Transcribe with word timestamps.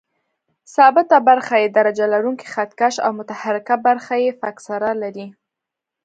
ثابته 0.75 1.17
برخه 1.29 1.55
یې 1.61 1.67
درجه 1.77 2.05
لرونکی 2.13 2.47
خط 2.53 2.71
کش 2.79 2.95
او 3.05 3.11
متحرکه 3.19 3.75
برخه 3.87 4.15
یې 4.23 4.31
فکسره 4.41 4.89
لري. 5.01 5.27